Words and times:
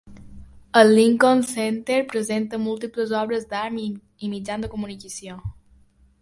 El 0.79 0.87
Lincoln 0.99 1.43
Center 1.49 1.99
presenta 2.13 2.61
múltiples 2.63 3.13
obres 3.19 3.45
d'art 3.53 3.79
i 3.83 4.31
mitjans 4.33 4.67
de 4.67 4.73
comunicació. 4.75 5.39